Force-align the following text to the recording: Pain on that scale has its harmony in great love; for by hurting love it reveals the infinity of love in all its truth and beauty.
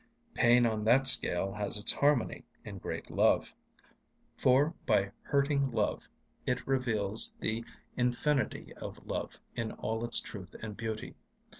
Pain 0.33 0.65
on 0.65 0.83
that 0.85 1.05
scale 1.05 1.53
has 1.53 1.77
its 1.77 1.91
harmony 1.91 2.43
in 2.65 2.79
great 2.79 3.11
love; 3.11 3.53
for 4.35 4.73
by 4.87 5.11
hurting 5.21 5.69
love 5.69 6.09
it 6.47 6.65
reveals 6.65 7.35
the 7.39 7.63
infinity 7.95 8.73
of 8.77 9.05
love 9.05 9.39
in 9.55 9.73
all 9.73 10.03
its 10.03 10.19
truth 10.19 10.55
and 10.63 10.75
beauty. 10.75 11.13